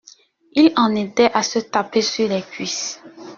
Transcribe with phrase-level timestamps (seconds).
[0.55, 2.99] ils en étaient à se taper sur les cuisses.